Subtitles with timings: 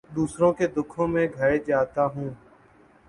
[0.09, 2.29] دوسروں کے دکھوں میں گھر جاتا ہوں